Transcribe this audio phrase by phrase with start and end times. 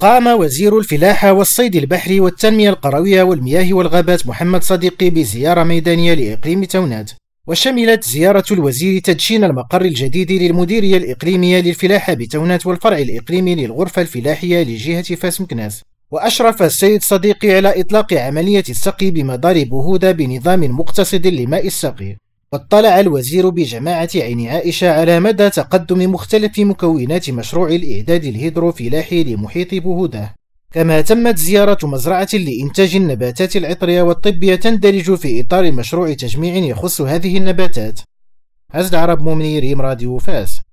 [0.00, 7.10] قام وزير الفلاحة والصيد البحري والتنمية القروية والمياه والغابات محمد صديقي بزيارة ميدانية لإقليم تونات
[7.46, 15.14] وشملت زيارة الوزير تدشين المقر الجديد للمديرية الإقليمية للفلاحة بتونات والفرع الإقليمي للغرفة الفلاحية لجهة
[15.14, 15.82] فاس مكناس.
[16.10, 22.16] وأشرف السيد صديقي على إطلاق عملية السقي بمدار بهودة بنظام مقتصد لماء السقي.
[22.52, 30.34] واطلع الوزير بجماعة عين عائشة على مدى تقدم مختلف مكونات مشروع الإعداد الهيدروفلاحي لمحيط بهودة
[30.72, 37.36] كما تمت زيارة مزرعة لإنتاج النباتات العطرية والطبية تندرج في إطار مشروع تجميع يخص هذه
[37.38, 38.00] النباتات.
[38.70, 40.65] عزل عرب مؤمني ريم راديو فاس.